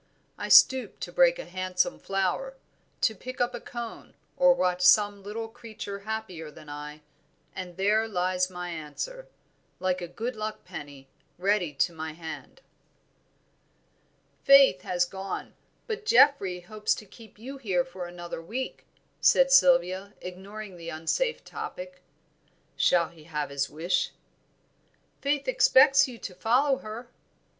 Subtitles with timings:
[0.35, 2.55] I stoop to break a handsome flower,
[3.01, 7.01] to pick up a cone, or watch some little creature happier than I,
[7.55, 9.27] and there lies my answer,
[9.79, 12.61] like a good luck penny, ready to my hand."
[14.43, 15.53] "Faith has gone,
[15.85, 18.85] but Geoffrey hopes to keep you for another week,"
[19.19, 22.01] said Sylvia, ignoring the unsafe topic.
[22.75, 24.09] "Shall he have his wish?"
[25.21, 27.07] "Faith expects you to follow her."